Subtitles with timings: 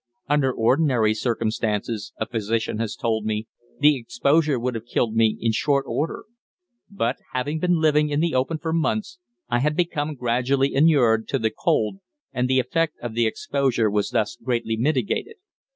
[0.27, 3.45] Under ordinary circumstances, a physician has told me,
[3.79, 6.25] the exposure would have killed me in short order;
[6.89, 11.37] but, having been living in the open for months, I had become gradually inured to
[11.37, 11.99] the cold,
[12.33, 15.35] and the effect of the exposure was thus greatly mitigated.